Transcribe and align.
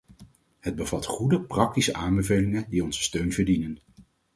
Het 0.59 0.75
bevat 0.75 1.05
goede, 1.05 1.41
praktische 1.41 1.93
aanbevelingen, 1.93 2.65
die 2.69 2.83
onze 2.83 3.03
steun 3.03 3.31
verdienen. 3.31 3.77